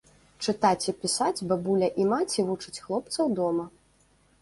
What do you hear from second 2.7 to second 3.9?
хлопцаў дома.